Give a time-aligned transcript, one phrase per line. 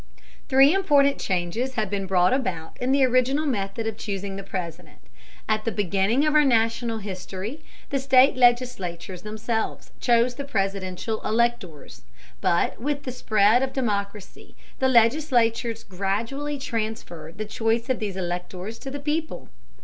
[0.49, 4.97] Three important changes have been brought about in the original method of choosing the President.
[5.47, 12.01] At the beginning of our national history, the state legislatures themselves chose the Presidential electors,
[12.41, 18.79] but with the spread of democracy the legislatures gradually transferred the choice of these electors
[18.79, 19.49] to the people.